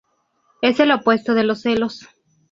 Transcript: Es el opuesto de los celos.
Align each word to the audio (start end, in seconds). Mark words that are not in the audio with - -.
Es 0.63 0.79
el 0.79 0.91
opuesto 0.93 1.35
de 1.35 1.43
los 1.43 1.61
celos. 1.61 2.07